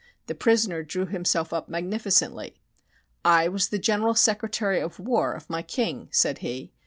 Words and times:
The 0.25 0.33
prisoner 0.33 0.81
drew 0.81 1.05
himself 1.05 1.53
up 1.53 1.69
magnificently. 1.69 2.57
"I 3.23 3.47
was 3.47 3.67
the 3.67 3.77
General 3.77 4.15
Secretary 4.15 4.79
of 4.79 4.97
War 4.99 5.33
of 5.33 5.47
my 5.47 5.61
King," 5.61 6.07
said 6.11 6.39
he. 6.39 6.73